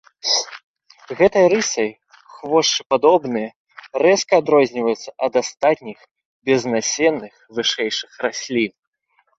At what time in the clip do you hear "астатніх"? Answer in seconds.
5.43-5.99